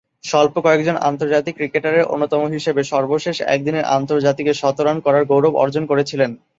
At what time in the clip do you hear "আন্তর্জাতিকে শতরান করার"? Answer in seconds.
3.97-5.23